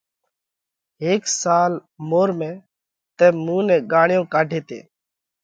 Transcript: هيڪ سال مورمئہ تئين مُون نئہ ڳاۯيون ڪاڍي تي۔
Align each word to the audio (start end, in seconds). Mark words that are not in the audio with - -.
هيڪ 1.03 1.23
سال 1.41 1.71
مورمئہ 2.09 2.51
تئين 3.17 3.33
مُون 3.45 3.61
نئہ 3.67 3.77
ڳاۯيون 3.91 4.23
ڪاڍي 4.33 4.59
تي۔ 4.67 4.79